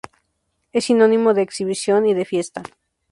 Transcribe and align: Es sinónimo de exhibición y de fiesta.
Es 0.73 0.85
sinónimo 0.85 1.35
de 1.35 1.43
exhibición 1.43 2.07
y 2.07 2.15
de 2.15 2.25
fiesta. 2.25 2.63